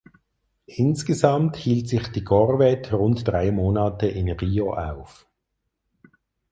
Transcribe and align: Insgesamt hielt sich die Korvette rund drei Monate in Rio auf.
Insgesamt 0.65 1.57
hielt 1.57 1.87
sich 1.87 2.07
die 2.07 2.23
Korvette 2.23 2.95
rund 2.95 3.27
drei 3.27 3.51
Monate 3.51 4.07
in 4.07 4.31
Rio 4.31 4.73
auf. 4.73 5.27